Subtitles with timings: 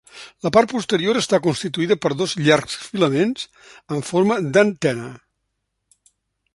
[0.45, 3.47] La part posterior està constituïda per dos llargs filaments
[3.97, 5.15] amb forma d'antena.